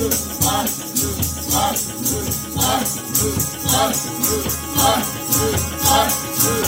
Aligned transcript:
Heart, 0.00 0.70
heart, 5.82 6.59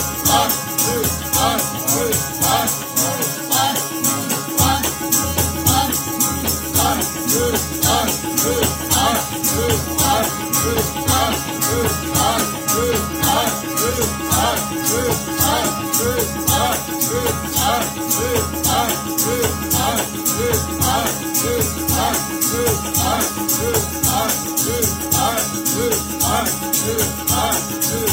two, 26.83 26.91
one, 27.33 27.81
two. 27.81 28.12